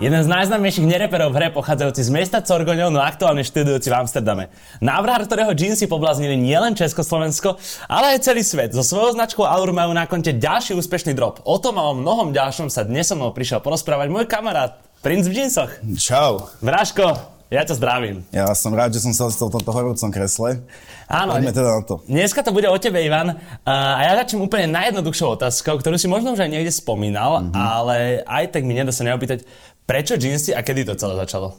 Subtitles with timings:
[0.00, 4.48] Jeden z najznámejších nereperov v hre pochádzajúci z mesta Corgoňov, no aktuálne študujúci v Amsterdame.
[4.80, 7.60] Návrhár, ktorého džínsy poblaznili nielen Československo,
[7.92, 8.72] ale aj celý svet.
[8.72, 11.44] So svojou značkou Allure majú na konte ďalší úspešný drop.
[11.44, 15.28] O tom a o mnohom ďalšom sa dnes so mnou prišiel porozprávať môj kamarát, princ
[15.28, 15.84] v džínsoch.
[16.00, 16.48] Čau.
[16.64, 17.12] Vráško,
[17.52, 18.24] ja ťa zdravím.
[18.32, 20.64] Ja som rád, že som sa dostal v tomto horúcom kresle.
[21.04, 21.36] Áno.
[21.36, 22.00] Poďme teda na to.
[22.08, 23.36] Dneska to bude o tebe, Ivan.
[23.68, 27.52] A ja začnem úplne najjednoduchšou otázkou, ktorú si možno už aj niekde spomínal, mm-hmm.
[27.52, 29.44] ale aj tak mi nedá sa neopýtať,
[29.86, 31.58] prečo džínsy a kedy to celé začalo?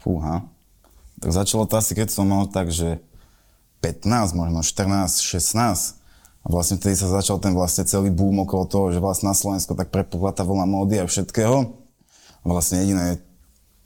[0.00, 0.48] Fúha.
[1.20, 3.00] Tak začalo to asi, keď som mal tak, že
[3.84, 6.00] 15, možno 14, 16.
[6.40, 9.76] A vlastne vtedy sa začal ten vlastne celý boom okolo toho, že vlastne na Slovensku
[9.76, 11.76] tak prepukla tá vlna módy a všetkého.
[12.40, 13.20] A vlastne jediné,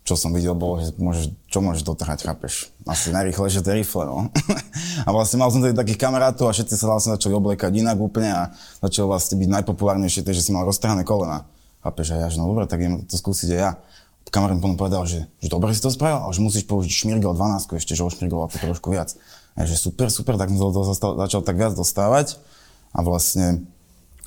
[0.07, 2.71] čo som videl, bolo, že môžeš, čo môžeš dotrhať, chápeš?
[2.87, 4.31] Asi najrýchlejšie tie rifle, no.
[5.07, 8.31] a vlastne mal som tedy takých kamarátov a všetci sa vlastne začali obliekať inak úplne
[8.31, 8.43] a
[8.79, 11.51] začalo vlastne byť najpopulárnejšie to, že si mal roztrhané kolena.
[11.85, 12.17] Chápeš?
[12.17, 13.73] A ja, že no dobre, tak idem to skúsiť aj ja.
[14.33, 17.71] Kamarát potom povedal, že, že dobre si to spravil, ale že musíš použiť šmirgel 12
[17.79, 19.15] ešte, že ošmirgel to trošku viac.
[19.55, 20.83] A že super, super, tak som to
[21.23, 22.43] začal tak viac dostávať
[22.91, 23.63] a vlastne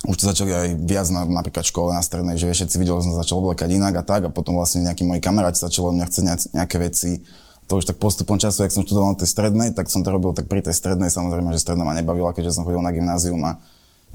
[0.08, 3.20] už to začali aj viac na napríklad škole na strednej, že všetci videli, že som
[3.20, 6.26] začal oblekať inak a tak a potom vlastne nejakí moji kamaráti začali od mňa chcieť
[6.56, 7.26] nejaké veci.
[7.68, 10.32] To už tak postupom času, ak som študoval na tej strednej, tak som to robil
[10.32, 13.60] tak pri tej strednej, samozrejme, že stredná ma nebavila, keďže som chodil na gymnázium a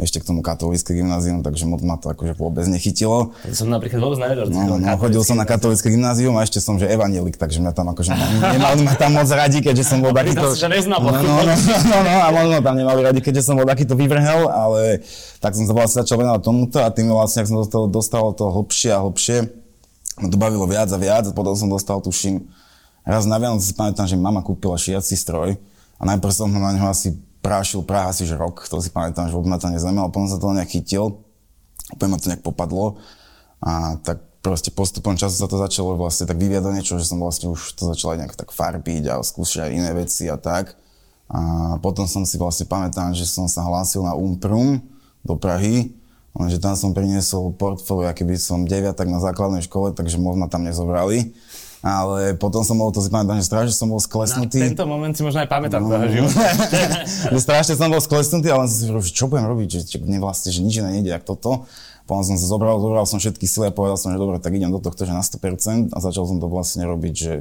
[0.00, 3.36] ešte k tomu katolické gymnázium, takže moc ma to akože vôbec nechytilo.
[3.52, 6.88] Som napríklad vôbec nevedel, no, no, chodil som na katolické gymnázium a ešte som, že
[6.88, 8.10] evanielik, takže mňa tam akože
[8.56, 10.56] nemali ma tam moc radi, keďže som bol takýto...
[10.56, 13.68] že no, no, no, no, no, no, a možno tam nemali radi, keďže som bol
[13.68, 15.04] takýto vyvrhel, ale
[15.44, 18.48] tak som sa vlastne začal venovať tomuto a tým vlastne, ak som dostal, dostal to
[18.48, 19.36] hlbšie a hlbšie,
[20.24, 22.48] ma to bavilo viac a viac a potom som dostal, tuším,
[23.04, 25.60] raz na Vianoc si pamätám, že mama kúpila šiaci stroj
[26.00, 29.34] a najprv som na neho asi prášil práh asi že rok, to si pamätám, že
[29.34, 31.20] vôbec ma to nezaujímalo, potom sa to nejak chytil,
[31.92, 33.02] úplne ma to nejak popadlo
[33.58, 37.22] a tak proste postupom času sa to začalo vlastne tak vyviať do niečo, že som
[37.22, 40.74] vlastne už to začal aj nejak tak farbiť a skúšať aj iné veci a tak.
[41.30, 41.40] A
[41.78, 44.82] potom som si vlastne pamätám, že som sa hlásil na Umprum
[45.22, 45.94] do Prahy,
[46.34, 50.66] lenže tam som priniesol portfólio, aký by som deviatak na základnej škole, takže ma tam
[50.66, 51.32] nezobrali
[51.82, 54.62] ale potom som bol, to si pamätám, že strašne som bol sklesnutý.
[54.62, 56.46] Na tento moment si možno aj pamätám no, toho života.
[57.50, 60.54] strašne som bol sklesnutý, ale som si hovoril, čo budem robiť, že, že mne vlastne,
[60.54, 61.52] že nič iné nejde, ako toto.
[62.06, 64.70] Potom som sa zobral, zobral som všetky sily a povedal som, že dobre, tak idem
[64.70, 67.32] do tohto, že na 100% a začal som to vlastne robiť, že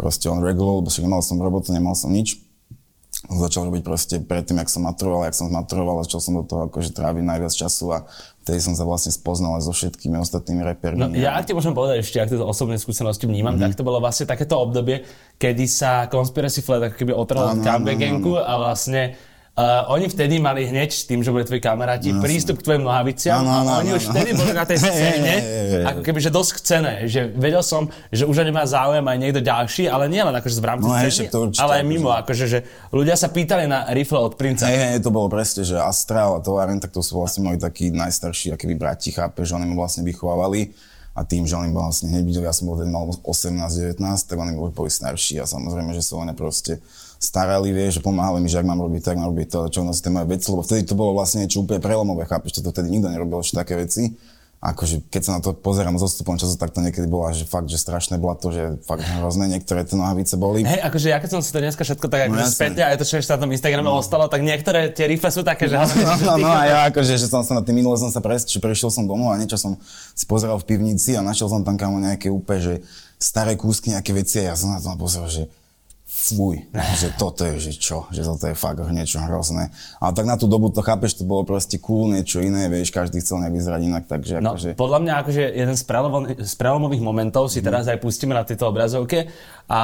[0.00, 2.40] proste on regular, lebo však nemal som robotu, nemal som nič
[3.24, 6.92] začal robiť proste predtým, jak som maturoval, jak som maturoval, začal som do toho akože
[6.92, 7.98] tráviť najviac času a
[8.46, 11.02] vtedy som sa vlastne spoznal aj so všetkými ostatnými repermi.
[11.02, 13.74] No, ja ak ti môžem povedať ešte, ak tieto osobné skúsenosti vnímam, mm-hmm.
[13.74, 15.02] tak to bolo vlastne takéto obdobie,
[15.34, 17.66] kedy sa Conspiracy Flat ako keby otrhol od
[18.46, 19.18] a vlastne
[19.56, 22.84] Uh, oni vtedy mali hneď s tým, že boli tvoji kamaráti, no, prístup k tvojim
[22.84, 24.12] nohaviciam no, no, a oni no, už no.
[24.12, 25.34] vtedy boli na tej scéne,
[25.80, 29.88] ako keby, že dosť chcené, že vedel som, že už nemá záujem aj niekto ďalší,
[29.88, 32.44] ale nie len akože v rámci no, scény, to určite, ale aj mimo, akože, akože,
[32.52, 32.58] že
[32.92, 34.68] ľudia sa pýtali na rifle od princa.
[34.68, 37.88] Hej, hej, to bolo presne, že Astral a Továren, tak to sú vlastne moji takí
[37.88, 40.76] najstarší, aký brati, chápe, že oni ma vlastne vychovávali
[41.16, 44.68] a tým, že oni vlastne hneď videli, ja som bol mal 18-19, tak oni boli,
[44.68, 46.76] boli starší a samozrejme, že sú oni proste
[47.16, 50.04] starali, vieš, že pomáhali mi, že ak mám robiť tak, mám robiť to, čo nosí
[50.12, 53.40] moje veci, lebo vtedy to bolo vlastne niečo úplne prelomové, chápeš, to vtedy nikto nerobil
[53.40, 54.12] ešte také veci.
[54.56, 57.68] Akože keď sa na to pozerám s odstupom času, tak to niekedy bolo že fakt,
[57.68, 60.64] že strašné blato, že fakt hrozné, niektoré tie nohavice boli.
[60.64, 62.98] Hej, akože ja keď som si to dneska všetko tak akože no, späť a je
[62.98, 64.00] to čo ešte na tom Instagrame no.
[64.00, 65.76] ostalo, tak niektoré tie rifle sú také, že...
[65.76, 65.84] No,
[66.34, 68.56] no, no, a ja akože, že som sa na tým minule som sa pres, či
[68.56, 69.76] prišiel som domov a niečo som
[70.16, 72.74] si pozeral v pivnici a našiel som tam kamo nejaké úplne, že
[73.20, 75.52] staré kúsky, nejaké veci a ja som na to pozeral, že
[76.16, 76.64] fuj,
[76.96, 79.68] že toto je, že čo, že toto je fakt niečo hrozné.
[80.00, 83.20] Ale tak na tú dobu to chápeš, to bolo proste cool, niečo iné, vieš, každý
[83.20, 84.80] chcel nejak vyzerať inak, takže no, akože...
[84.80, 85.84] podľa mňa akože jeden z,
[86.40, 87.64] z prelomových momentov si mm.
[87.68, 89.28] teraz aj pustíme na tejto obrazovke
[89.68, 89.80] a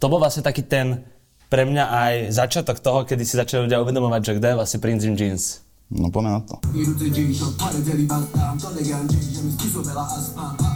[0.00, 1.04] to bol vlastne taký ten
[1.52, 5.04] pre mňa aj začiatok toho, kedy si začali ľudia uvedomovať, že kde je vlastne Prince
[5.04, 5.60] in Jeans.
[5.90, 6.54] No poďme na to.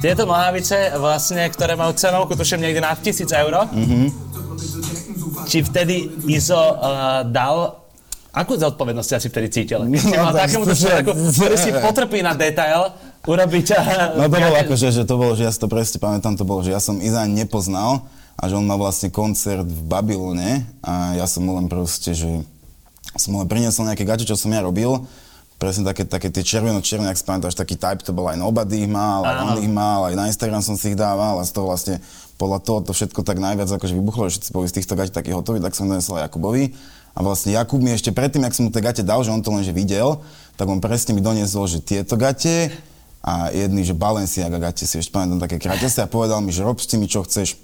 [0.03, 3.71] Tieto nohavice vlastne, ktoré majú cenovku, tuším niekde na 1000 eur.
[3.71, 4.44] Mm-hmm.
[5.49, 7.85] Či vtedy Izo uh, dal
[8.35, 9.79] Akú zodpovednosť si asi vtedy cítil?
[9.87, 12.91] Keď no, mal takému človeku, ktorý si potrpí na detail,
[13.23, 13.67] urobiť...
[14.19, 16.67] No to bolo akože, že to bolo, že ja si to presne pamätám, to bolo,
[16.67, 18.03] že ja som Iza nepoznal
[18.35, 22.43] a že on mal vlastne koncert v Babylone a ja som mu len proste, že
[23.15, 25.07] som len priniesol nejaké gate, čo som ja robil,
[25.63, 28.91] presne také, také tie červeno-červené, ak si pamätáš, taký type to bol aj Nobody ich
[28.91, 31.71] mal, aj on ich mal, aj na Instagram som si ich dával a z toho
[31.71, 32.03] vlastne
[32.35, 35.31] podľa toho to všetko tak najviac akože vybuchlo, že všetci boli z týchto gate takí
[35.31, 36.75] hotoví, tak som donesol Jakubovi.
[37.15, 39.55] A vlastne Jakub mi ešte predtým, ak som mu tie gate dal, že on to
[39.55, 40.19] lenže videl,
[40.59, 42.75] tak on presne mi doniesol, že tieto gate
[43.23, 46.83] a jedný, že Balenciaga gate si ešte pamätám také kráteste a povedal mi, že rob
[46.83, 47.55] s tými, čo chceš.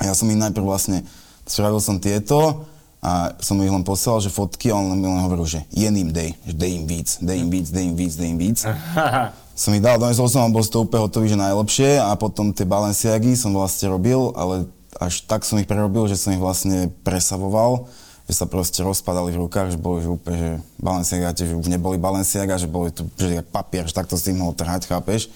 [0.00, 1.04] A ja som im najprv vlastne,
[1.44, 2.64] spravil som tieto
[3.04, 6.08] a som ich len posielal, že fotky a on mi len hovoril, že jen im
[6.08, 8.58] dej, že dej im víc, dej im víc, dej im víc, dej im víc.
[9.52, 13.36] som ich dal, donesol som, bol to úplne hotový, že najlepšie a potom tie Balenciagy
[13.36, 17.88] som vlastne robil, ale až tak som ich prerobil, že som ich vlastne presavoval,
[18.28, 20.50] že sa proste rozpadali v rukách, že boli že úplne, že
[20.80, 24.56] Balenciaga, že už neboli Balenciaga, že boli tu, že papier, že takto s tým mohol
[24.56, 25.28] trhať, chápeš?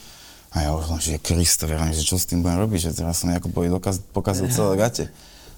[0.56, 3.52] A ja už že Kristo, že čo s tým budem robiť, že teraz som nejako
[4.16, 5.12] pokazil celé gate.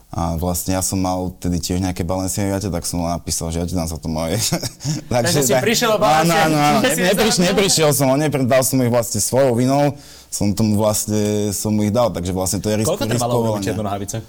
[0.08, 3.76] A vlastne ja som mal tedy tiež nejaké Balenciaga, tak som napísal, že ja ti
[3.76, 4.40] dám za to moje.
[5.12, 6.49] Takže si tak, prišiel o Balenciaga.
[6.49, 6.88] Áno, áno, áno.
[6.96, 9.93] Nepriš, neprišiel som, nepredal som ich vlastne svojou vinou,
[10.32, 13.60] som tomu vlastne, som mu ich dal, takže vlastne to je risk, Koľko to malo
[13.60, 14.25] jedno nohavice?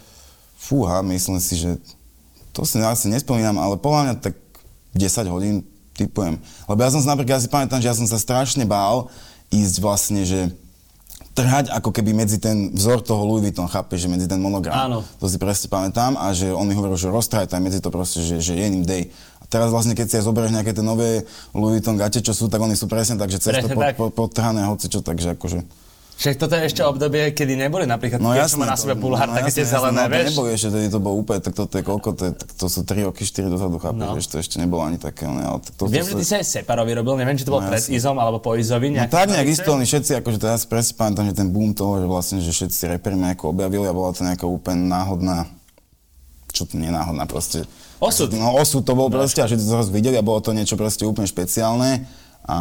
[0.59, 1.79] Fúha, myslím si, že
[2.51, 4.35] to si asi nespomínam, ale podľa mňa tak
[4.99, 5.63] 10 hodín
[5.95, 6.35] typujem.
[6.67, 9.07] Lebo ja som sa napríklad, ja si pamätám, že ja som sa strašne bál
[9.47, 10.51] ísť vlastne, že
[11.33, 14.91] trhať ako keby medzi ten vzor toho Louis Vuitton, chápe, že medzi ten monogram.
[14.91, 14.99] Áno.
[15.21, 18.19] To si presne pamätám a že on mi hovoril, že roztrhaj tam medzi to proste,
[18.25, 19.07] že, že ním day.
[19.39, 21.23] A teraz vlastne, keď si aj zoberieš nejaké tie nové
[21.55, 24.11] Louis Vuitton gate, čo sú, tak oni sú presne tak, že cez to pod, pod,
[24.13, 25.63] podtrhané hoci čo, takže akože...
[26.19, 29.55] Však toto je ešte obdobie, kedy neboli napríklad no, jasné, na sebe pulhár, no, také
[29.55, 30.35] tie zelené, no, vieš?
[30.35, 33.07] neboli ešte, tedy to bolo úplne, tak toto je koľko, to, je, to sú 3
[33.07, 34.11] roky, 4 dozadu, chápeš, no.
[34.19, 36.43] vieš, to ešte nebolo ani také, ne, ale to, to, Viem, že ty si aj
[36.43, 38.91] Separovi robil, neviem, či to bol no, pred Izom alebo po Izovi.
[38.91, 42.05] No tak nejak isto, oni všetci, akože teraz presne pamätám, že ten boom toho, že
[42.11, 45.47] vlastne, že všetci reperi nejako objavili a bola to nejaká úplne náhodná,
[46.51, 47.63] čo to nie náhodná, proste.
[48.03, 48.27] Osud.
[48.35, 49.23] No osud to bol no.
[49.23, 52.03] proste a všetci to videli a bolo to niečo proste úplne špeciálne
[52.43, 52.57] a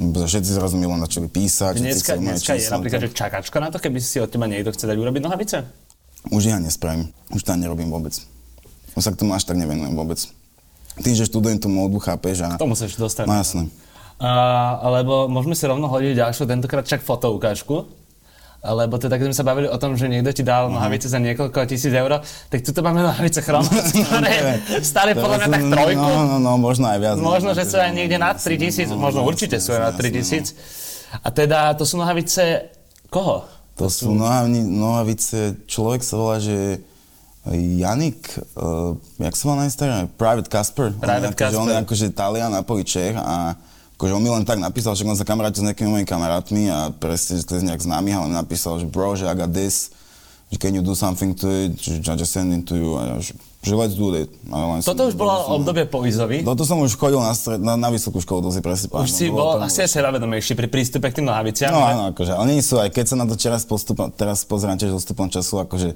[0.00, 1.76] všetci zrazu mi len začali písať.
[1.76, 4.96] Dneska, dneska je napríklad, že čakačka na to, keby si od teba niekto chce dať
[4.96, 5.58] urobiť nohavice?
[6.32, 7.10] Už ja nespravím.
[7.34, 8.14] Už to nerobím vôbec.
[8.94, 10.20] Už sa k tomu až tak nevenujem vôbec.
[11.00, 12.60] Tým, že študujem tú módu, chápeš a...
[12.60, 13.24] Tomu sa ešte dostať.
[13.24, 13.62] No jasné.
[14.22, 14.28] Uh,
[14.86, 17.90] alebo môžeme si rovno hodiť ďalšiu, tentokrát čak fotoukážku
[18.62, 21.66] lebo teda keď sme sa bavili o tom, že niekto ti dal nohavice za niekoľko
[21.66, 24.34] tisíc eur, tak tu máme nohavice chromacké, ktoré
[24.86, 25.98] stále podľa mňa tak trojku.
[25.98, 27.14] No, no, no, možno aj viac.
[27.18, 30.14] Možno, že sú aj niekde nad 3 tisíc, no, možno určite sú aj nad 3
[30.14, 30.54] tisíc.
[31.26, 32.70] A teda to sú nohavice
[33.10, 33.50] koho?
[33.82, 36.78] To, sú nohavice, človek sa volá, že
[37.50, 40.06] Janik, uh, jak sa volá na Instagrame?
[40.14, 40.94] Private Casper.
[40.94, 41.58] Private on, Casper.
[41.58, 43.58] on je akože Talian, Napoli Čech a
[44.02, 46.90] akože on mi len tak napísal, že on sa kamaráti s nejakými mojimi kamarátmi a
[46.90, 49.94] presne, že to je nejak známy, ale mi napísal, že bro, že I got this,
[50.50, 53.22] že can you do something to it, že I just send it to you, a
[53.22, 54.26] že, že let's do it.
[54.50, 56.42] A Toto už bolo obdobie po Izovi?
[56.42, 59.30] Toto som už chodil na, stred, na, na vysokú školu, to si presne Už si
[59.30, 61.70] bol asi aj sebavedomejší pri prístupe k tým nohaviciam?
[61.70, 64.82] No áno, akože, ale nie sú aj, keď sa na to teraz, postupom, teraz pozerám
[64.82, 65.94] tiež postupom času, akože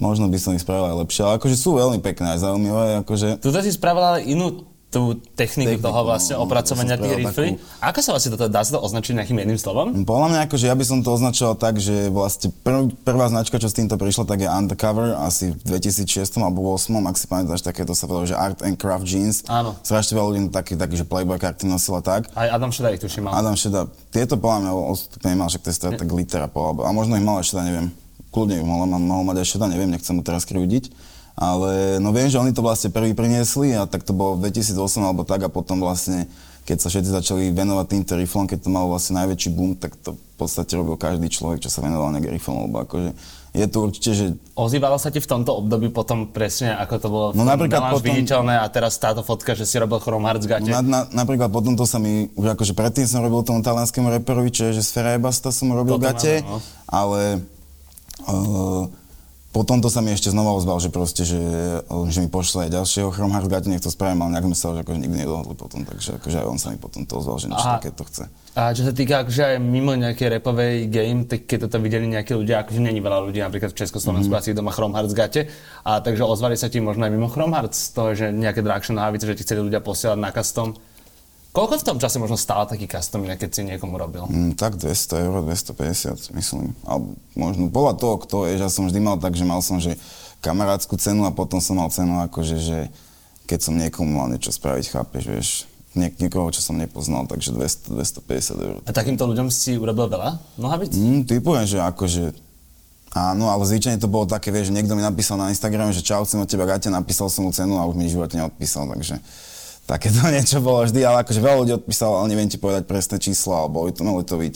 [0.00, 3.44] možno by som ich spravil aj lepšie, ale akože sú veľmi pekné, aj zaujímavé, akože...
[3.44, 7.48] Tuto si spravil ale inú tú techniku, techniku toho vlastne no, opracovania tých riffly.
[7.78, 9.94] Ako sa vlastne toto dá sa to označiť nejakým jedným slovom?
[10.02, 13.70] Podľa mňa akože ja by som to označoval tak, že vlastne prv, prvá značka, čo
[13.70, 17.94] s týmto prišla, tak je Undercover, asi v 2006 alebo 2008, ak si pamätáš, takéto
[17.94, 19.46] sa povedalo, že Art and Craft Jeans.
[19.46, 19.78] Áno.
[19.86, 22.26] Strašne veľa ľudí taký, taký, že Playboy karty nosila tak.
[22.34, 23.38] Aj Adam Šeda ich tuším mal.
[23.38, 27.22] Adam Šeda, tieto podľa mňa ostupne nemal, však to je strata glittera, a možno ich
[27.22, 27.94] mal ešte, neviem.
[28.34, 32.36] Kľudne ich mohol, mohol mať ešte, neviem, nechcem mu teraz krivdiť ale no viem, že
[32.36, 35.80] oni to vlastne prvý priniesli a tak to bolo v 2008 alebo tak a potom
[35.80, 36.28] vlastne
[36.68, 40.14] keď sa všetci začali venovať týmto riflom, keď to malo vlastne najväčší boom, tak to
[40.14, 43.10] v podstate robil každý človek, čo sa venoval nejak riflom, lebo akože
[43.50, 44.24] je to určite, že...
[44.54, 48.06] Ozývalo sa ti v tomto období potom presne, ako to bolo no, napríklad potom...
[48.06, 50.70] viditeľné a teraz táto fotka, že si robil Chrome Hearts gate?
[50.70, 54.54] Na, na, napríklad potom to sa mi, už akože predtým som robil tomu talianskému reperovi,
[54.54, 56.56] čo je, že Sfera Ebasta som robil Toto gate, mám, no.
[56.86, 57.20] ale
[58.30, 58.86] uh,
[59.50, 61.42] potom to sa mi ešte znova ozval, že proste, že,
[61.82, 63.10] že mi pošle aj ďalšieho
[63.50, 66.36] Gate, nech to spravím, ale nejak sme sa už akože nikdy nedohodli potom, takže akože
[66.38, 68.30] aj on sa mi potom to ozval, že niečo také to chce.
[68.54, 72.30] A čo sa týka akože aj mimo nejakej repovej game, tak keď toto videli nejakí
[72.30, 74.54] ľudia, akože není veľa ľudí napríklad v Československu mm-hmm.
[74.54, 75.50] asi doma Chrome Hearts Gate,
[75.82, 79.26] a takže ozvali sa ti možno aj mimo Chrome Hearts, to, že nejaké drahšie nohavice,
[79.26, 80.78] že ti chceli ľudia posielať na custom.
[81.50, 84.22] Koľko v tom čase možno stále taký custom, keď si niekomu robil?
[84.30, 86.78] Mm, tak 200 eur, 250 myslím.
[86.86, 87.02] A
[87.34, 89.98] možno podľa toho, kto je, že som vždy mal tak, že mal som že
[90.38, 92.78] kamarátskú cenu a potom som mal cenu akože, že
[93.50, 95.48] keď som niekomu mal niečo spraviť, chápeš, vieš,
[95.98, 98.76] niek- niekoho, čo som nepoznal, takže 200, 250 eur.
[98.86, 100.94] A takýmto ľuďom si urobil veľa nohavíc?
[100.94, 102.50] Mm, typujem, že akože
[103.10, 106.22] Áno, ale zvyčajne to bolo také, vieš, že niekto mi napísal na Instagrame, že čau,
[106.22, 109.18] chcem od teba gate, napísal som mu cenu a už mi v živote neodpísal, takže
[109.90, 113.58] takéto niečo bolo vždy, ale akože veľa ľudí odpísalo, ale neviem ti povedať presné číslo,
[113.58, 114.54] alebo to, mohli to byť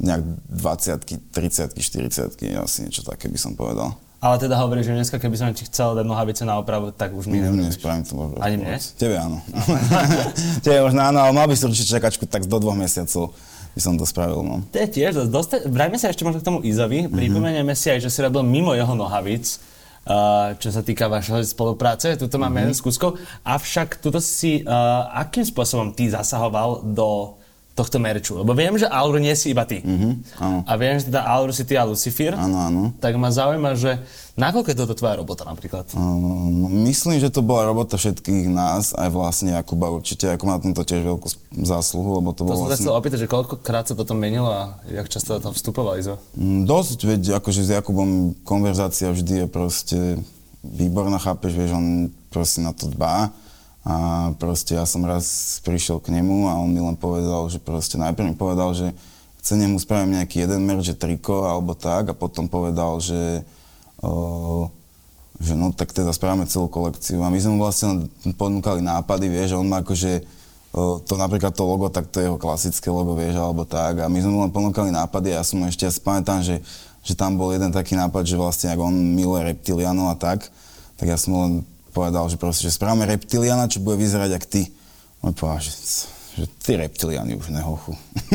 [0.00, 3.94] nejak 20 30 40 asi niečo také by som povedal.
[4.18, 7.28] Ale teda hovorí, že dneska, keby som ti chcel dať nohavice na opravu, tak už
[7.28, 7.68] mi neviem.
[7.68, 8.40] Nespravím to možno.
[8.40, 8.80] Ani mne?
[8.96, 9.44] Tebe áno.
[10.64, 13.36] Tebe možno áno, ale mal by si určite čakačku tak do dvoch mesiacov
[13.76, 14.40] by som to spravil.
[14.40, 14.64] No.
[14.72, 17.12] To je tiež dosť, vrajme sa ešte možno k tomu Izovi, mm-hmm.
[17.12, 19.73] pripomenieme si aj, že si robil mimo jeho nohavíc, uh,
[20.60, 22.62] čo sa týka vašej spolupráce, tuto máme mm-hmm.
[22.68, 23.10] jeden z kúskov,
[23.44, 24.60] avšak tuto si,
[25.12, 27.40] akým spôsobom ty zasahoval do
[27.74, 28.38] tohto merču?
[28.38, 29.82] Lebo viem, že Auru nie si iba ty.
[29.82, 30.58] Mm-hmm, áno.
[30.62, 32.32] A viem, že teda Auru si ty a Lucifer.
[32.38, 32.82] Áno, áno.
[33.02, 33.98] Tak ma zaujíma, že
[34.38, 35.90] nakoľko je toto tvoja robota napríklad?
[35.98, 40.30] Um, myslím, že to bola robota všetkých nás, aj vlastne Jakuba určite.
[40.30, 41.28] Ako má tomto tiež veľkú
[41.66, 42.70] zásluhu, lebo to, to bolo vlastne...
[42.70, 45.98] To som sa chcel opýtať, že koľkokrát sa toto menilo a jak často to vstupovali
[46.06, 46.22] zo?
[46.38, 49.98] Um, dosť, veď akože s Jakubom konverzácia vždy je proste
[50.62, 53.34] výborná, chápeš, vieš, on proste na to dbá
[53.84, 53.94] a
[54.40, 58.32] proste ja som raz prišiel k nemu a on mi len povedal, že proste najprv
[58.32, 58.96] mi povedal, že
[59.44, 63.44] chce nemu spravím nejaký jeden merch, že triko alebo tak a potom povedal, že,
[64.00, 64.72] o,
[65.36, 67.20] že no tak teda spravíme celú kolekciu.
[67.20, 68.08] A my sme mu vlastne
[68.40, 70.24] ponúkali nápady, vieš, on má akože
[71.06, 74.02] to napríklad to logo, tak to je jeho klasické logo, vieš, alebo tak.
[74.02, 76.58] A my sme mu len ponúkali nápady a ja som ešte, ja si pamätám, že,
[77.06, 80.50] že tam bol jeden taký nápad, že vlastne ak on miluje reptilianov a tak,
[80.98, 81.52] tak ja som len
[81.94, 84.62] povedal, že proste, že správame reptiliana, čo bude vyzerať ako ty.
[85.22, 85.72] On povedal, že,
[86.34, 87.94] že ty reptiliany už nehochu.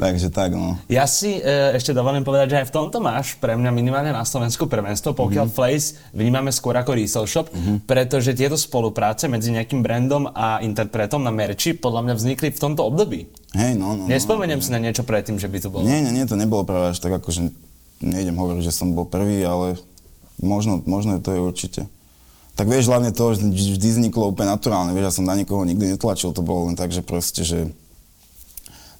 [0.00, 0.80] Takže tak, no.
[0.88, 4.24] Ja si e, ešte dovolím povedať, že aj v tomto máš pre mňa minimálne na
[4.24, 5.60] Slovensku prvenstvo, pokiaľ mm-hmm.
[5.60, 7.84] Flace vnímame skôr ako resale shop, mm-hmm.
[7.84, 12.80] pretože tieto spolupráce medzi nejakým brandom a interpretom na merči podľa mňa vznikli v tomto
[12.80, 13.28] období.
[13.52, 14.08] Hej, no, no.
[14.08, 15.84] Nespomeniem no, si na niečo predtým, že by to bolo.
[15.84, 17.52] Nie, nie, nie, to nebolo práve až tak, akože
[18.00, 19.76] nejdem hovoriť, že som bol prvý, ale
[20.40, 21.80] Možno, možno to je určite.
[22.56, 25.96] Tak vieš, hlavne to že vždy vzniklo úplne naturálne, vieš, ja som na nikoho nikdy
[25.96, 27.72] netlačil, to bolo len tak, že proste, že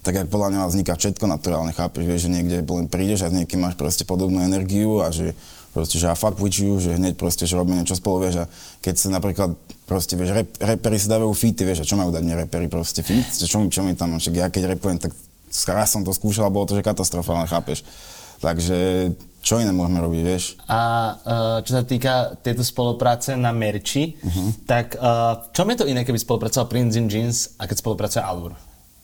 [0.01, 3.37] tak jak podľa mňa vzniká všetko naturálne, chápeš, vieš, že niekde len prídeš a s
[3.37, 5.37] niekým máš proste podobnú energiu a že
[5.77, 8.45] proste, že a fuck with you, že hneď proste, že robíme niečo spolu, vieš, a
[8.81, 9.53] keď sa napríklad
[9.85, 13.05] proste, vieš, rap, repery si dávajú feety, vieš, a čo majú dať mne repery proste,
[13.05, 15.13] feat, čo, čo mi tam, však ja keď repujem, tak
[15.69, 17.85] raz som to skúšal, bolo to, že katastrofálne, chápeš.
[18.41, 20.57] Takže čo iné môžeme robiť, vieš?
[20.65, 20.81] A
[21.13, 24.65] uh, čo sa týka tejto spolupráce na merči, uh-huh.
[24.69, 28.53] tak uh, čom je to iné, keby spolupracoval Prince in Jeans a keď spolupracuje Alur?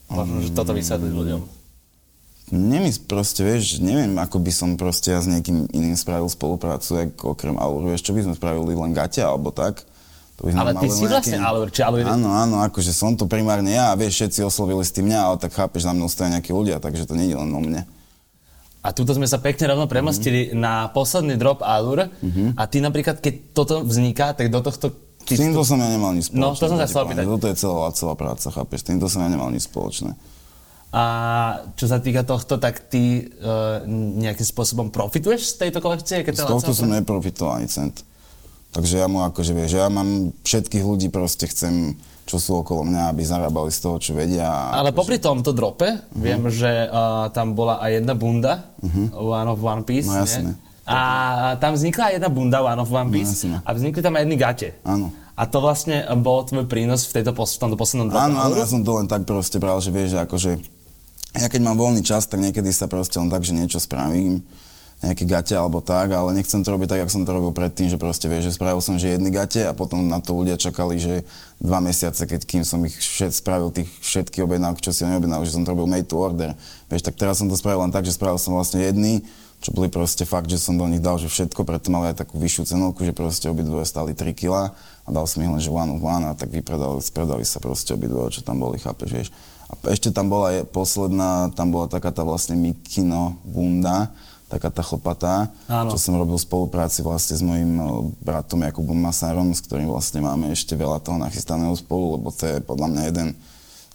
[0.10, 1.42] Možno, um, že toto vysvetliť ľuďom.
[2.48, 7.36] Nemý proste, vieš, neviem, ako by som proste ja s niekým iným spravil spoluprácu, ako
[7.36, 9.84] okrem Alur, vieš, čo by sme spravili, len gate alebo tak.
[10.38, 11.12] To by ale ty si nejaký...
[11.12, 12.06] vlastne Alur, či Alur...
[12.06, 15.58] Áno, áno, akože som to primárne ja vieš, všetci oslovili s tým mňa, ale tak
[15.58, 17.84] chápeš, na mnou stojí nejakí ľudia, takže to nie je len o mne.
[18.88, 20.64] A tuto sme sa pekne rovno premostili mm-hmm.
[20.64, 22.08] na posledný drop Allure.
[22.08, 22.56] Mm-hmm.
[22.56, 24.96] A ty napríklad, keď toto vzniká, tak do tohto...
[25.28, 25.36] Ty...
[25.36, 26.40] S týmto som ja nemal nič spoločné.
[26.40, 27.28] No, to som sa chcel opýtať.
[27.28, 28.80] Toto je celá, celá práca, chápeš?
[28.80, 30.16] S týmto som ja nemal nič spoločné.
[30.96, 31.04] A
[31.76, 33.84] čo sa týka tohto, tak ty uh,
[34.24, 36.24] nejakým spôsobom profituješ z tejto kolekcie?
[36.24, 38.08] Keď z tohto som neprofitoval ani cent.
[38.72, 43.16] Takže ja mu akože vieš, ja mám všetkých ľudí, proste chcem čo sú okolo mňa,
[43.16, 44.76] aby zarábali z toho, čo vedia.
[44.76, 46.20] Ale popri tomto drope, uh-huh.
[46.20, 49.16] viem, že uh, tam bola aj jedna bunda, uh-huh.
[49.16, 50.12] One of One Piece.
[50.12, 50.60] No jasne.
[50.88, 51.00] A
[51.60, 54.70] tam vznikla jedna bunda One of One Piece no, a vznikli tam aj jedny gate.
[54.84, 55.12] Áno.
[55.38, 58.24] A to vlastne bol tvoj prínos v, tejto, v tomto poslednom drope?
[58.24, 60.52] Áno, áno, ja som to len tak proste bral, že vieš, že akože
[61.38, 64.42] ja keď mám voľný čas, tak niekedy sa proste len tak, že niečo spravím
[64.98, 68.02] nejaké gate alebo tak, ale nechcem to robiť tak, ako som to robil predtým, že
[68.02, 71.22] proste vieš, že spravil som že jedny gate a potom na to ľudia čakali, že
[71.62, 75.54] dva mesiace, keď kým som ich všet, spravil tých všetky objednávky, čo si neobjednal, že
[75.54, 76.58] som to robil made to order.
[76.90, 79.22] Vieš, tak teraz som to spravil len tak, že spravil som vlastne jedny,
[79.62, 82.42] čo boli proste fakt, že som do nich dal, že všetko, preto mali aj takú
[82.42, 85.94] vyššiu cenovku, že proste obidvoje stali 3 kg a dal som ich len, že one
[85.94, 89.30] of one a tak vypredali, spredali sa proste obidvoje, čo tam boli, chápeš, vieš.
[89.70, 94.10] A ešte tam bola posledná, tam bola taká tá vlastne Mikino bunda,
[94.48, 95.92] taká tá chlpatá, Áno.
[95.92, 97.88] čo som robil v spolupráci vlastne s mojim eh,
[98.24, 102.58] bratom Jakubom Masárom, s ktorým vlastne máme ešte veľa toho nachystaného spolu, lebo to je
[102.64, 103.28] podľa mňa jeden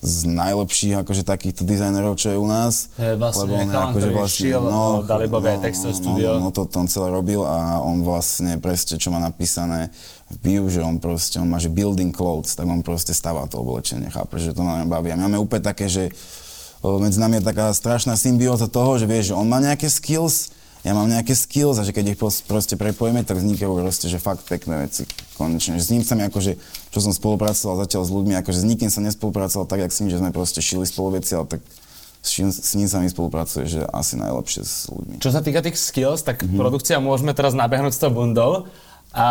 [0.02, 2.90] z najlepších akože takýchto dizajnerov, čo je u nás.
[2.98, 6.42] Je vlastne lebo on akože vlastne, šiel, no, Dalibové no, textové studio.
[6.42, 9.94] No, no, to, to on celé robil a on vlastne presne, čo má napísané
[10.26, 13.62] v bio, že on proste, on má, že building clothes, tak on proste stáva to
[13.62, 15.14] oblečenie, chápe, že to ma baví.
[15.14, 16.10] A my máme úplne také, že
[16.82, 20.50] medzi nami je taká strašná symbióza toho, že vieš, že on má nejaké skills,
[20.82, 24.42] ja mám nejaké skills a že keď ich proste prepojíme, tak vznikajú proste, že fakt
[24.50, 25.06] pekné veci
[25.38, 25.78] konečne.
[25.78, 26.58] Že s ním sa mi akože,
[26.90, 30.10] čo som spolupracoval zatiaľ s ľuďmi, akože s nikým som nespolupracoval tak, jak s ním,
[30.10, 31.62] že sme proste šili spolu veci, ale tak
[32.22, 35.22] s, čím, s ním sa mi spolupracuje, že asi najlepšie s ľuďmi.
[35.22, 36.58] Čo sa týka tých skills, tak mm-hmm.
[36.58, 38.66] produkcia môžeme teraz nabehnúť s tou bundou.
[39.12, 39.26] A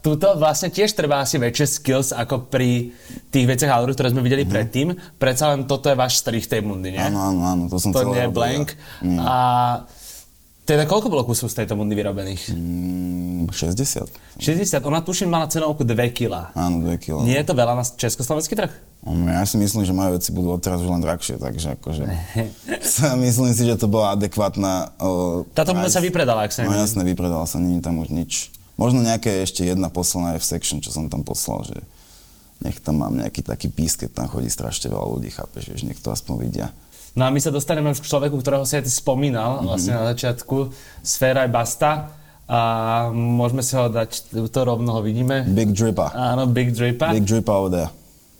[0.00, 2.88] tuto vlastne tiež treba asi väčšie skills ako pri
[3.28, 4.56] tých veciach Alru, ktoré sme videli mm-hmm.
[4.56, 4.88] predtým.
[5.20, 7.00] Predsa len toto je váš strich tej bundy, nie?
[7.00, 8.72] Áno, áno, áno, to som To nie je blank.
[9.04, 9.20] Ja.
[9.20, 9.36] A
[10.70, 12.54] teda koľko bolo kusov z tejto bundy vyrobených?
[12.54, 14.38] Mm, 60.
[14.38, 16.54] 60, ona tuším mala cenovku 2 kg.
[16.54, 17.26] Áno, 2 kg.
[17.26, 18.70] Nie je to veľa na československý trh?
[19.02, 22.06] No, ja si myslím, že moje veci budú odteraz už len drahšie, takže akože...
[23.26, 24.94] myslím si, že to bola adekvátna...
[25.02, 28.54] Uh, Táto bunda sa vypredala, ak sa No jasne, vypredala sa, není tam už nič.
[28.80, 31.76] Možno nejaké ešte jedna poslaná F-section, čo som tam poslal, že
[32.64, 36.00] nech tam mám nejaký taký pís, keď tam chodí strašne veľa ľudí, chápeš, že nech
[36.00, 36.72] to aspoň vidia.
[37.12, 39.68] No a my sa dostaneme k človeku, ktorého si aj ty spomínal mm-hmm.
[39.68, 40.72] vlastne na začiatku,
[41.04, 42.16] Sfera Basta.
[42.50, 42.60] A
[43.14, 45.46] môžeme si ho dať, to rovno ho vidíme.
[45.46, 46.10] Big Drippa.
[46.10, 47.14] Áno, Big Drippa.
[47.14, 47.90] Big Drippa over there.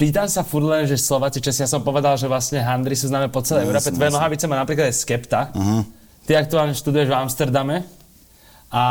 [0.03, 3.31] Pýtam sa furt len, že Slováci, Česi, ja som povedal, že vlastne handry sú známe
[3.31, 3.93] po celej no, Európe.
[3.93, 5.55] Tvoje nohavice má napríklad aj Skepta.
[5.55, 5.87] Uh-huh.
[6.27, 7.87] Ty aktuálne študuješ v Amsterdame.
[8.71, 8.83] A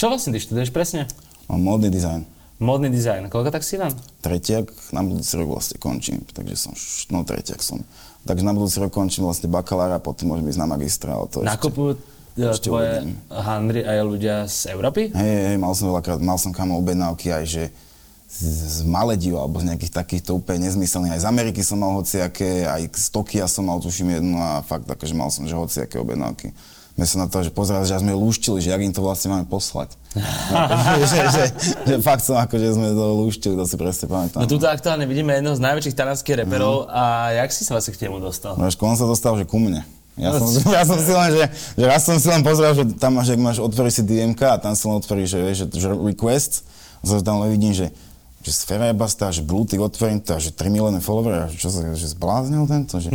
[0.00, 1.04] čo vlastne ty študuješ presne?
[1.52, 2.24] Módny dizajn.
[2.56, 3.28] Módny dizajn.
[3.28, 3.92] Koľko tak si tam?
[4.24, 6.72] Tretiak, na budúci rok vlastne končím, takže som,
[7.12, 7.84] no tretiak som.
[8.24, 11.20] Takže na budúci rok končím vlastne bakalára, potom môžem ísť na magistra.
[11.20, 12.00] Ale to Nakupujú
[12.32, 15.12] ešte, tvoje handry aj ľudia z Európy?
[15.12, 17.64] Hej, hej, mal som veľakrát, mal som kamo objednávky aj, že
[18.32, 18.40] z,
[18.80, 21.12] z Malediu alebo z nejakých takýchto úplne nezmyselných.
[21.12, 24.88] Aj z Ameriky som mal hociaké, aj z Tokia som mal tuším jednu a fakt
[24.88, 26.56] akože mal som že hociaké objednávky
[26.96, 29.44] sme sa na to, že pozerali, že sme lúštili, že jak im to vlastne máme
[29.44, 29.92] poslať.
[31.12, 31.42] že, že,
[31.84, 34.40] že, fakt som ako, že sme to lúštili, to si presne pamätám.
[34.40, 36.96] No tuto aktuálne vidíme jedného z najväčších talianských reperov mm.
[36.96, 37.02] a
[37.44, 38.56] jak si sa vlastne k nemu dostal?
[38.56, 39.84] No on sa dostal, že ku mne.
[40.16, 41.44] Ja som, ja som si len, že,
[41.76, 44.56] že raz som si len pozrel, že tam máš, ak máš, otvorí si DMK a
[44.56, 46.64] tam si len otvorí, že, že, že request,
[47.04, 47.92] a tam len vidím, že
[48.46, 51.82] že Sfera je basta, že Blue Tick otvorím to, že 3 milióny followerov, čo sa,
[51.98, 53.10] že zbláznil tento, že,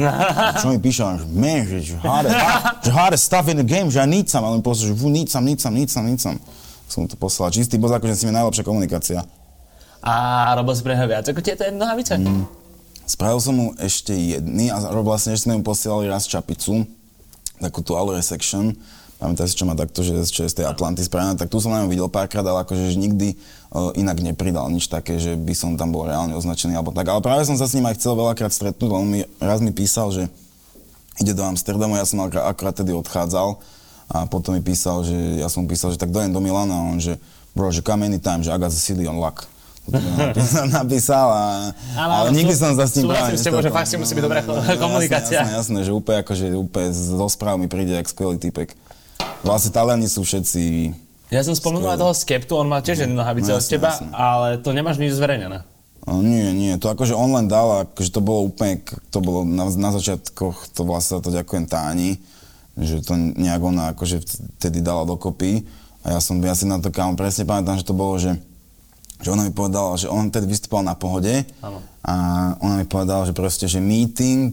[0.60, 2.36] čo mi píše, že man, že, že, hardest,
[2.84, 5.08] že hardest stuff in the game, že ja need some, ale mi poslal, že vu,
[5.08, 6.36] need some, need some, need some, need some.
[6.92, 9.24] Som to poslal, čistý boz, akože si mi najlepšia komunikácia.
[10.04, 12.20] A robil si pre neho viac ako tieto nohavice?
[12.20, 12.44] Mm.
[13.08, 16.84] Spravil som mu ešte jedny a vlastne ešte sme mu posielali raz čapicu,
[17.64, 18.76] takú tú Allure section,
[19.22, 21.70] pamätáš si, čo má takto, že čo je z tej Atlanty spravené, tak tu som
[21.70, 23.38] na ňom videl párkrát, ale akože nikdy
[23.70, 27.06] uh, inak nepridal nič také, že by som tam bol reálne označený alebo tak.
[27.06, 30.10] Ale práve som sa s ním aj chcel veľakrát stretnúť, on mi raz mi písal,
[30.10, 30.26] že
[31.22, 33.62] ide do Amsterdamu, ja som akurát tedy odchádzal
[34.10, 36.98] a potom mi písal, že ja som písal, že tak dojem do Milana a on,
[36.98, 37.22] že
[37.54, 39.46] bro, že come anytime, že I got the city on luck.
[39.92, 41.46] napísal, napísal a,
[41.94, 44.24] ale, ale nikdy som sa s tým práve s tebou, že fakt si musí byť
[44.26, 44.42] dobrá
[44.82, 45.46] komunikácia.
[45.46, 48.74] Jasné, jasné, že úplne, akože, úplne zo správ mi príde jak skvelý typek.
[49.42, 50.94] Vlastne Taliani sú všetci...
[51.32, 54.12] Ja som spomenul aj toho Skeptu, on má tiež jednu nohavice no, od teba, jasne.
[54.12, 55.64] ale to nemáš nič zverejnené.
[56.12, 59.90] Nie, nie, to akože on len dal, akože to bolo úplne, to bolo na, na
[59.96, 62.20] začiatkoch, to vlastne to ďakujem Táni,
[62.76, 64.20] že to nejak ona akože
[64.60, 65.64] vtedy dala dokopy
[66.04, 68.36] a ja som, ja si na to kámo presne pamätám, že to bolo, že
[69.22, 71.80] že ona mi povedala, že on tedy vystupoval na pohode ano.
[72.02, 72.14] A
[72.66, 74.50] ona mi povedala, že proste, že meeting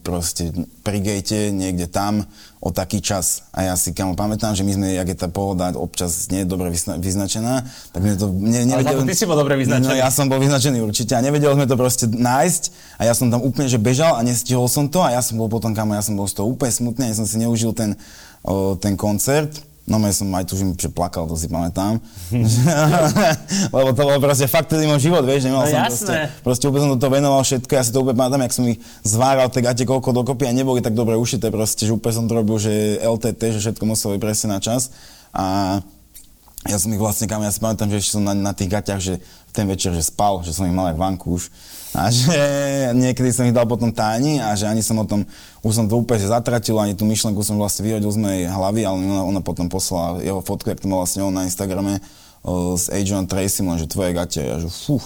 [0.00, 0.48] proste
[0.80, 2.24] pri gate niekde tam
[2.56, 3.44] o taký čas.
[3.52, 6.48] A ja si kamo pamätám, že my sme, jak je tá pohoda občas nie je
[6.48, 8.32] dobre vyznačená, tak my to...
[8.32, 9.92] Ne, nevedel, Ale ty si bol dobre vyznačený.
[9.92, 12.62] No, ja som bol vyznačený určite a nevedel sme to proste nájsť
[12.96, 15.52] a ja som tam úplne, že bežal a nestihol som to a ja som bol
[15.52, 17.92] potom, kamo, ja som bol z toho úplne smutný, ja som si neužil ten,
[18.40, 19.52] o, ten koncert
[19.90, 21.98] No ja som aj tužím, že plakal, to si pamätám.
[23.74, 25.90] Lebo to bol proste fakt tedy môj život, vieš, nemal no, som jasné.
[25.90, 26.14] proste,
[26.46, 29.50] proste úplne som to venoval všetko, ja si to úplne pamätám, jak som ich zváral,
[29.50, 32.62] tie gate koľko dokopy a neboli tak dobre ušité proste, že úplne som to robil,
[32.62, 34.94] že LTT, že všetko muselo byť presne na čas.
[35.34, 35.78] A
[36.70, 39.02] ja som ich vlastne, kam ja si pamätám, že ešte som na, na tých gaťach,
[39.02, 41.50] že v ten večer, že spal, že som ich mal aj už
[41.90, 42.38] a že
[42.94, 45.26] niekedy som ich dal potom táni a že ani som o tom,
[45.66, 48.96] už som to úplne zatratil, ani tú myšlenku som vlastne vyhodil z mojej hlavy, ale
[49.02, 51.98] ona, ona potom poslala jeho fotku, jak to mal vlastne on na Instagrame
[52.46, 55.02] o, s Adrian Tracy, že tvoje gate, ja že fú,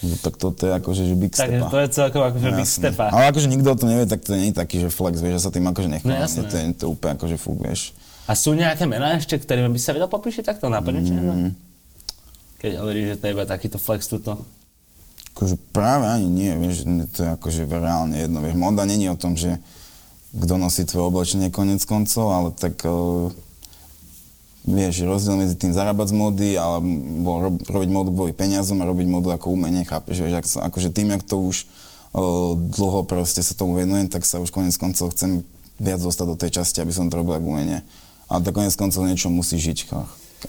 [0.00, 1.28] No, tak toto je akože že big.
[1.36, 2.96] Takže to je celkovo akože no, big step.
[2.96, 5.42] Ale akože nikto o tom nevie, tak to nie je taký, že flex, vieš, že
[5.44, 6.08] sa tým akože nechám.
[6.08, 7.92] No, to, je, to je úplne akože fúk, vieš.
[8.24, 11.04] A sú nejaké mená ešte, ktorými by sa vedel popíšiť takto napadne?
[11.04, 11.52] Mm.
[12.64, 14.40] Keď hovoríš, že to je iba takýto flex tuto.
[15.34, 19.38] Akože práve ani nie, vieš, to je akože reálne jedno, vieš, moda není o tom,
[19.38, 19.56] že
[20.30, 23.32] kto nosí tvoje oblečenie konec koncov, ale tak uh,
[24.62, 29.06] vieš, rozdiel medzi tým zarábať z mody alebo rob, robiť modu kvôli peniazom a robiť
[29.10, 31.66] modu ako umenie, chápeš, vieš, ak, akože tým, jak to už
[32.14, 35.42] uh, dlho proste sa tomu venujem, tak sa už konec koncov chcem
[35.80, 37.80] viac dostať do tej časti, aby som to robil ako umenie.
[38.30, 39.90] Ale tak konec koncov niečo musí žiť.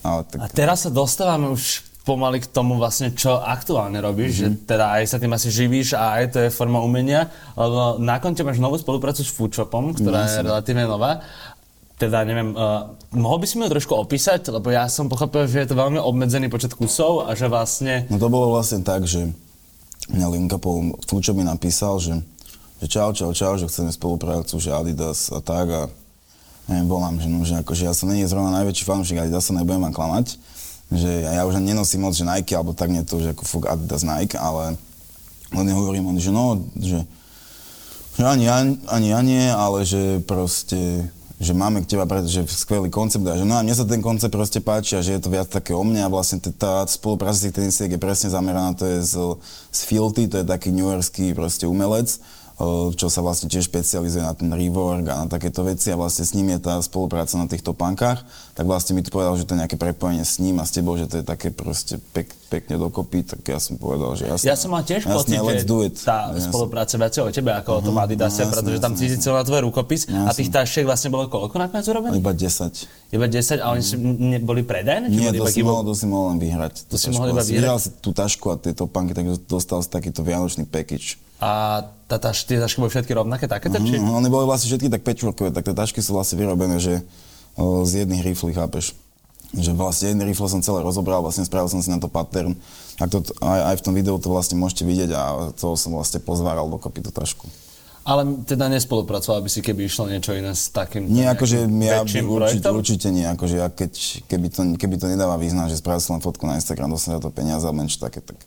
[0.06, 0.38] Ale tak...
[0.38, 4.58] A teraz sa dostávame už pomaly k tomu vlastne, čo aktuálne robíš, mm-hmm.
[4.58, 8.18] že teda aj sa tým asi živíš a aj to je forma umenia, lebo na
[8.18, 10.42] konte máš novú spoluprácu s Foodshopom, ktorá mm-hmm.
[10.42, 11.22] je relatívne nová.
[12.02, 15.62] Teda neviem, uh, mohol by si mi ho trošku opísať, lebo ja som pochopil, že
[15.62, 18.10] je to veľmi obmedzený počet kusov a že vlastne...
[18.10, 19.30] No to bolo vlastne tak, že
[20.10, 22.18] mňa Linka po Foodshop mi napísal, že,
[22.82, 25.82] že čau, čau, čau, že chceme spoluprácu, že Adidas a tak a
[26.66, 29.94] neviem, volám, že, no, že akože ja som není zrovna najväčší fanúšik Adidas, nebudem vám
[29.94, 30.42] klamať,
[30.92, 34.04] že ja už nenosím moc, že Nike, alebo tak nie to, že ako fuk Adidas
[34.04, 34.76] Nike, ale
[35.56, 37.00] len hovorím on, že no, že,
[38.20, 38.60] že ani, ja,
[38.92, 41.08] ani ja nie, ale že proste,
[41.40, 44.36] že máme k teba že skvelý koncept a že no a mne sa ten koncept
[44.36, 47.56] proste páči a že je to viac také o mne a vlastne tá spolupráca tých
[47.56, 49.16] tenisiek je presne zameraná, to je z,
[49.72, 52.20] z Filty, to je taký newyorský proste umelec,
[52.94, 56.36] čo sa vlastne tiež špecializuje na ten rework a na takéto veci a vlastne s
[56.36, 58.22] ním je tá spolupráca na tých topánkach,
[58.54, 61.00] tak vlastne mi to povedal, že to je nejaké prepojenie s ním a s tebou,
[61.00, 64.46] že to je také proste pek, pekne dokopy, tak ja som povedal, že jasne.
[64.46, 66.52] Ja som mal tiež jasne, pocit, že tá jasne.
[66.52, 68.04] spolupráca viac o tebe ako uh-huh, o tom mhm.
[68.06, 70.28] Adidase, no, pretože tam cíti na tvoj rukopis jasne.
[70.28, 72.20] a tých tašiek vlastne bolo koľko nakoniec urobené?
[72.20, 73.16] Iba 10.
[73.16, 74.44] Iba 10 a oni mm.
[74.44, 75.08] boli predajné?
[75.08, 76.88] Nie, to, si mohol, to si mohol len vyhrať.
[76.92, 77.80] To si mohol iba vyhrať?
[77.80, 81.31] si tú tašku a tie topánky, tak dostal si takýto vianočný package.
[81.42, 83.82] A tá, tá, tie tašky boli všetky rovnaké takéto?
[83.82, 87.02] Mm, Oni boli vlastne všetky tak patchworkové, tak tie tašky sú vlastne vyrobené, že
[87.58, 88.94] o, z jedných riflí, chápeš?
[89.58, 92.54] Že vlastne jedný rifle som celé rozobral, vlastne spravil som si na to pattern.
[93.02, 96.22] Tak to, aj, aj v tom videu to vlastne môžete vidieť a to som vlastne
[96.22, 97.50] pozváral dokopy tú tašku.
[98.02, 102.70] Ale teda nespolupracoval by si, keby išlo niečo iné s takým Nie, akože ja určite,
[102.70, 106.26] určite nie, akože ja keď, keby, to, keby to nedáva význam, že spravil som len
[106.26, 108.42] fotku na Instagram, dostanem to peniaze niečo také, tak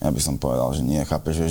[0.00, 1.48] ja by som povedal, že nie, chápeš, že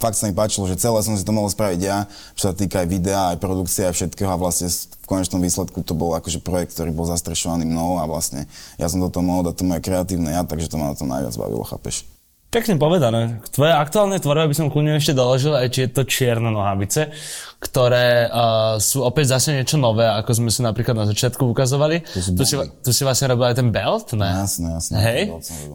[0.00, 2.80] fakt sa mi páčilo, že celé som si to mohol spraviť ja, čo sa týka
[2.82, 6.72] aj videa, aj produkcie, aj všetkého a vlastne v konečnom výsledku to bol akože projekt,
[6.72, 8.48] ktorý bol zastrešovaný mnou a vlastne
[8.80, 11.04] ja som do toho mohol dať to moje kreatívne ja, takže to ma na to
[11.04, 12.08] najviac bavilo, chápeš?
[12.50, 13.38] Pekne povedané.
[13.54, 17.14] Tvoje aktuálne tvorbe by som kľudne ešte doložil, aj či je to čierne nohavice,
[17.62, 22.02] ktoré uh, sú opäť zase niečo nové, ako sme si napríklad na začiatku ukazovali.
[22.10, 24.26] Tu si, tu si vlastne robil aj ten belt, ne?
[24.26, 24.94] Jasné, jasné.
[24.98, 25.20] Hej?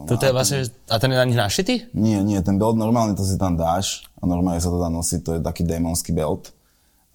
[0.04, 1.88] Toto je vlastne, a ten je na nich našitý?
[1.96, 5.20] Nie, nie, ten belt normálne to si tam dáš a normálne sa to dá nosiť,
[5.22, 6.52] to je taký démonský belt.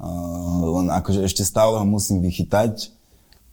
[0.02, 2.90] Uh, len akože ešte stále ho musím vychytať,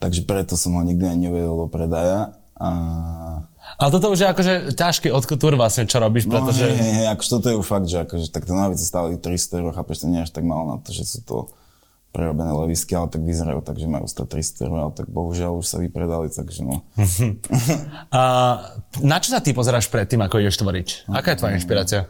[0.01, 2.37] takže preto som ho nikdy ani nevedel do predaja.
[2.57, 3.45] Uh,
[3.77, 6.65] ale toto už je akože ťažký odkutúr vlastne, čo robíš, no, pretože...
[6.65, 9.61] No hej, hej, akože toto je už fakt, že akože, tak tie nohavice stáli 300
[9.61, 11.37] eur, chápeš, to nie až tak malo na to, že sú to
[12.09, 15.77] prerobené levisky, ale tak vyzerajú takže majú stať 300 eur, ale tak bohužiaľ už sa
[15.77, 16.81] vypredali, takže no.
[18.17, 18.23] A
[19.05, 21.13] na čo sa ty pozeráš predtým, ako ideš tvoriť?
[21.13, 22.01] Aká je tvoja inšpirácia?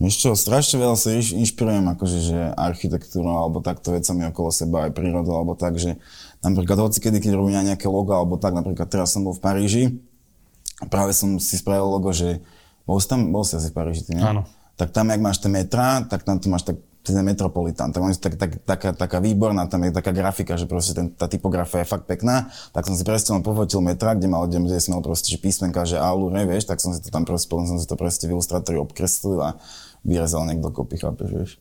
[0.00, 4.96] Vieš čo, strašne veľa sa inšpirujem akože, že architektúrou alebo takto vecami okolo seba, aj
[4.96, 6.00] prírodou, alebo tak, že
[6.40, 9.84] napríklad hoci kedy, keď robím nejaké logo, alebo tak, napríklad teraz som bol v Paríži,
[10.88, 12.40] práve som si spravil logo, že
[12.88, 14.24] bol si tam, bol si asi v Paríži, ty, nie?
[14.24, 14.48] Áno.
[14.80, 17.92] Tak tam, jak máš ten metra, tak tam tu máš tak ten metropolitán.
[17.92, 21.84] Tak tak, tak, taká, taká výborná, tam je taká grafika, že proste ten, tá typografia
[21.84, 22.52] je fakt pekná.
[22.76, 25.84] Tak som si presne pofotil metra, kde mal, kde, kde som mal proste, že písmenka,
[25.88, 28.36] že Aulure, vieš, tak som si to tam proste, potom som si to proste v
[28.36, 29.50] ilustrátori obkreslil a
[30.04, 31.52] vyrezal niekto kopy, chápeš, vieš.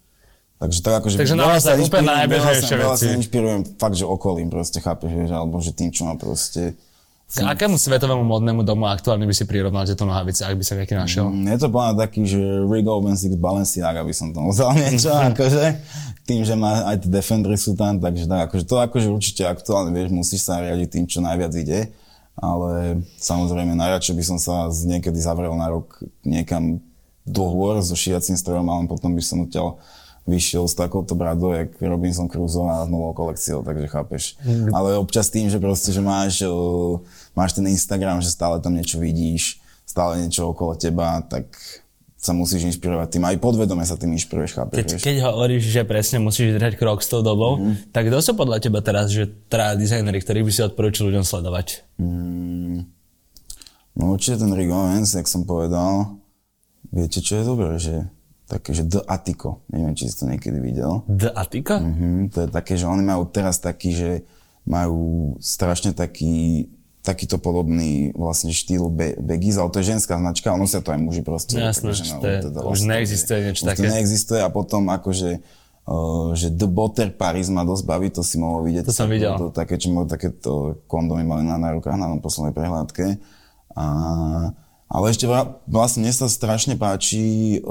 [0.60, 1.16] Takže tak akože...
[1.16, 2.84] Takže naozaj úplne najbežnejšie veci.
[2.84, 6.76] Veľa sa inšpirujem fakt, že okolím proste, chápeš, vieš, alebo že tým, čo ma proste
[7.30, 10.98] k akému svetovému modnému domu aktuálne by si prirovnal tieto nohavice, ak by sa nejaký
[10.98, 11.30] našiel?
[11.30, 15.78] Mm, je to plán taký, že Rigo Six Balenciaga by som to vzal niečo, akože
[16.26, 19.94] tým, že má, aj tie Defendry sú tam, takže tak, akože to akože určite aktuálne,
[19.94, 21.94] vieš, musíš sa riadiť tým, čo najviac ide,
[22.34, 26.82] ale samozrejme najradšej by som sa z niekedy zavrel na rok niekam
[27.30, 29.78] do hôr so šiacím strojom, ale potom by som odtiaľ
[30.30, 34.24] vyšiel s takouto bradou, jak Robinson Crusoe a novou kolekciou, takže chápeš.
[34.46, 34.70] Mm.
[34.74, 36.46] Ale občas tým, že proste, že máš,
[37.34, 39.58] máš ten Instagram, že stále tam niečo vidíš,
[39.90, 41.50] stále niečo okolo teba, tak
[42.20, 43.24] sa musíš inšpirovať tým.
[43.26, 44.76] Aj podvedome sa tým inšpiruješ, chápeš?
[44.76, 47.96] Keď, keď hovoríš, že presne musíš držať krok s tou dobou, mm.
[47.96, 51.88] tak kto sú podľa teba teraz, že teda dizajneri, ktorých by si odporúčil ľuďom sledovať?
[51.96, 52.86] Mm.
[53.96, 56.19] No určite ten Rick Owens, jak som povedal.
[56.90, 58.08] Viete, čo je dobré, že
[58.50, 59.62] také, že The Atiko.
[59.70, 61.06] Neviem, či si to niekedy videl.
[61.06, 61.78] The Atiko?
[61.78, 64.12] Mhm, to je také, že oni majú teraz taký, že
[64.66, 66.68] majú strašne taký
[67.00, 71.00] takýto podobný vlastne štýl be- Beggies, ale to je ženská značka, ono sa to aj
[71.00, 71.56] muži proste.
[71.56, 73.80] No jasné, že to je, teda už vlastne, neexistuje niečo také.
[73.80, 75.40] To neexistuje a potom akože
[75.90, 78.86] Uh, že The Butter Paris ma dosť baví, to si mohol vidieť.
[78.86, 79.34] To som videl.
[79.42, 83.18] To, to, také, čo takéto kondomy mali na, na rukách na poslednej prehľadke.
[83.74, 83.86] A,
[84.90, 85.30] ale ešte
[85.70, 87.62] vlastne mne sa strašne páči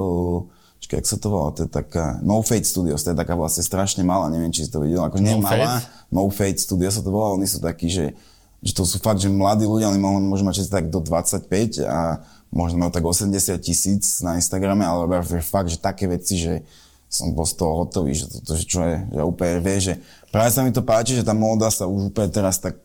[0.78, 3.66] Čakaj, jak sa to volá, to je taká No Fate Studios, to je taká vlastne
[3.66, 6.06] strašne malá, neviem, či si to videl, akože nie no malá, Fate?
[6.14, 8.14] No Fate Studios sa to volá, oni sú takí, že
[8.58, 12.78] Že to sú fakt, že mladí ľudia, oni môžu mať tak do 25 a možno
[12.78, 15.06] majú tak 80 tisíc na Instagrame, ale
[15.42, 16.66] fakt, že také veci, že
[17.06, 19.94] som bol z toho hotový, že toto, že čo je, že úplne vie, že
[20.28, 22.76] práve sa mi to páči, že tá móda sa už úplne teraz tak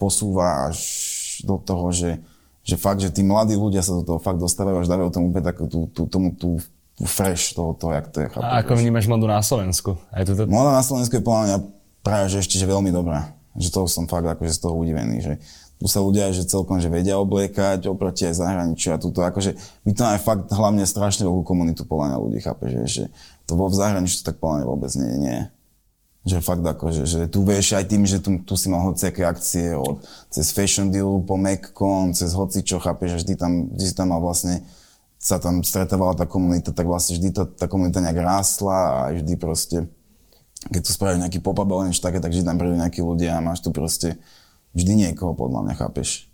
[0.00, 0.78] posúva až
[1.44, 2.16] do toho, že,
[2.68, 5.40] že fakt, že tí mladí ľudia sa do toho fakt dostávajú až dávajú tomu úplne
[5.48, 6.60] takú tú, tú, tomu tú,
[6.92, 8.28] tú fresh toho, toho, jak to je.
[8.28, 9.96] Chápu, A ako vnímaš modu na Slovensku?
[10.12, 10.36] Aj to...
[10.44, 11.56] Moda na Slovensku je podľa mňa
[12.04, 13.32] práve, že ešte že veľmi dobrá.
[13.56, 15.32] Že to som fakt akože z toho udivený, že
[15.80, 19.54] tu sa ľudia, že celkom, že vedia obliekať oproti aj zahraničiu a tuto, akože
[19.86, 23.04] my to máme fakt hlavne strašne veľkú komunitu podľa mňa ľudí, chápe, že, že
[23.46, 25.38] to vo v zahraničí to tak podľa mňa vôbec nie, nie.
[26.26, 29.22] Že fakt ako, že, že tu vieš aj tým, že tu, tu si mal hociaké
[29.22, 33.86] akcie od, cez Fashion Deal po MacCon, cez hoci čo, chápeš, že vždy tam, vždy
[33.86, 34.66] si tam mal vlastne
[35.18, 39.34] sa tam stretávala tá komunita, tak vlastne vždy tá, tá komunita nejak rástla a vždy
[39.34, 39.90] proste,
[40.70, 43.42] keď tu spravíš nejaký pop-up alebo niečo také, tak vždy tam prídu nejakí ľudia a
[43.42, 44.14] máš tu proste
[44.78, 46.30] vždy niekoho, podľa mňa, chápeš?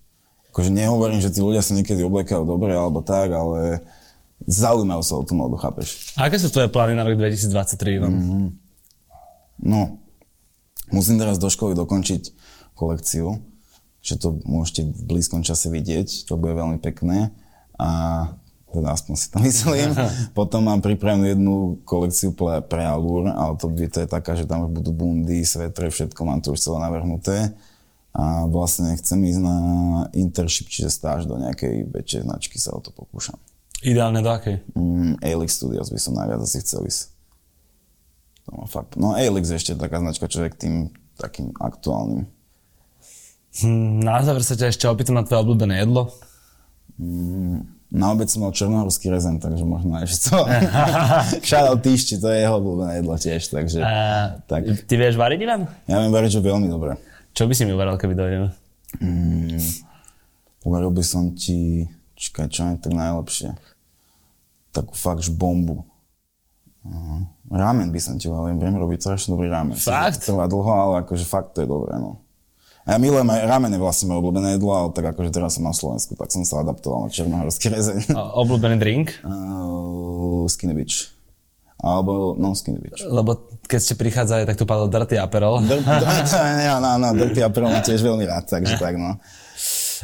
[0.53, 3.81] Akože nehovorím, že tí ľudia sa niekedy obliekajú dobre alebo tak, ale
[4.45, 6.13] zaujímajú sa o tú modu, chápeš?
[6.21, 8.13] A aké sú tvoje plány na rok 2023, Ivan?
[8.13, 8.47] Mm-hmm.
[9.61, 10.03] No,
[10.91, 12.35] musím teraz do školy dokončiť
[12.75, 13.39] kolekciu,
[14.05, 17.33] že to môžete v blízkom čase vidieť, to bude veľmi pekné.
[17.79, 17.91] A
[18.75, 19.95] teda aspoň si to myslím.
[20.39, 21.55] Potom mám pripravenú jednu
[21.87, 26.21] kolekciu pre, pre Allure, ale to, to je taká, že tam budú bundy, svetre, všetko
[26.27, 27.55] mám to už celé navrhnuté.
[28.15, 29.57] A vlastne chcem ísť na
[30.15, 33.39] internship, čiže stáž do nejakej väčšej značky, sa o to pokúšam.
[33.83, 34.63] Ideálne do akej?
[34.75, 37.14] Mm, Alix Studios by som najviac asi chcel ísť.
[38.45, 39.01] To má fakt.
[39.01, 40.75] No Alix ešte taká značka, čo je k tým
[41.17, 42.29] takým aktuálnym.
[43.63, 46.11] Hmm, na záver sa ťa ešte opýtam na tvoje obľúbené jedlo.
[46.99, 47.63] Mm,
[47.95, 50.43] na obec som mal černohorský rezen, takže možno ešte to.
[51.47, 53.79] Shoutout Týšči, to je jeho obľúbené jedlo tiež, takže...
[53.79, 53.95] A,
[54.51, 54.67] tak.
[54.67, 55.71] Ty vieš variť, Ivan?
[55.87, 56.99] Ja viem variť, že veľmi dobre.
[57.31, 58.49] Čo by si mi uvaral, keby dojdeme?
[58.99, 59.63] Mm,
[60.67, 61.87] uvaril by som ti,
[62.19, 63.55] čakaj, čo je tak najlepšie?
[64.75, 65.87] Takú fakt bombu.
[66.85, 69.73] Uh, ramen by som ti uvaral, viem robiť strašne dobrý ramen.
[69.73, 70.21] Fakt?
[70.21, 72.21] Trvá dlho, ale akože fakt to je dobré, no.
[72.85, 75.65] A ja milujem aj ramen je vlastne moje obľúbené jedlo, ale tak akože teraz som
[75.65, 78.13] na Slovensku, tak som sa adaptoval na černohorský rezeň.
[78.13, 79.09] obľúbený drink?
[79.25, 81.15] Uh, skinny Beach.
[81.85, 83.01] Alebo, no, Skinny Beach.
[83.05, 85.61] Lebo keď ste prichádzali, tak tu padol Dirty Aperol.
[85.61, 89.21] Áno, áno, Dirty Aperol mám tiež veľmi rád, takže tak, no.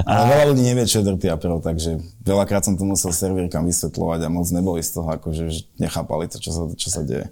[0.06, 4.20] Ale veľa ľudí nevie, čo je Dirty Aperol, takže veľakrát som to musel servírkam vysvetľovať
[4.24, 5.44] a moc neboli z toho, akože
[5.76, 7.28] nechápali to, čo sa, čo sa deje.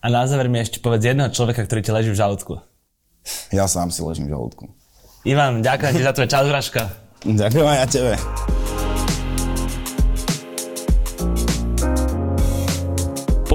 [0.00, 2.62] A na záver mi ešte povedz jedného človeka, ktorý ti leží v žalúdku.
[3.52, 4.64] Ja sám si ležím v žalúdku.
[5.26, 6.82] Ivan, ďakujem ti za tvoje čas, Vraška.
[7.26, 8.12] Ďakujem aj ja tebe.